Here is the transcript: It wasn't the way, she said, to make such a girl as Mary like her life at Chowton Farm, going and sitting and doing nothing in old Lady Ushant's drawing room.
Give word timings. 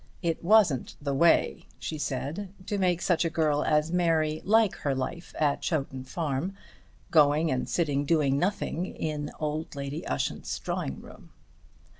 It 0.23 0.43
wasn't 0.43 0.95
the 0.99 1.13
way, 1.13 1.67
she 1.77 1.99
said, 1.99 2.51
to 2.65 2.79
make 2.79 3.03
such 3.03 3.23
a 3.23 3.29
girl 3.29 3.63
as 3.63 3.91
Mary 3.91 4.41
like 4.43 4.73
her 4.77 4.95
life 4.95 5.35
at 5.37 5.61
Chowton 5.61 6.05
Farm, 6.05 6.55
going 7.11 7.51
and 7.51 7.69
sitting 7.69 7.99
and 7.99 8.07
doing 8.07 8.39
nothing 8.39 8.87
in 8.87 9.29
old 9.39 9.75
Lady 9.75 10.03
Ushant's 10.07 10.57
drawing 10.57 11.01
room. 11.01 11.29